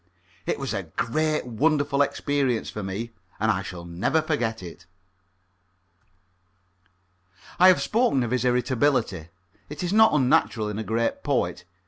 [0.47, 4.87] It was a great a wonderful experience for me, and I shall never forget it.
[7.59, 9.29] I have spoken of his irritability.
[9.69, 11.65] It is not unnatural in a great poet.